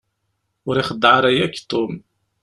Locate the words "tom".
1.69-1.93